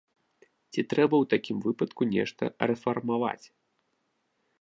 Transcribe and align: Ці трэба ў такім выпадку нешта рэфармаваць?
Ці 0.71 0.81
трэба 0.93 1.15
ў 1.19 1.25
такім 1.33 1.57
выпадку 1.65 2.03
нешта 2.15 2.43
рэфармаваць? 2.71 3.45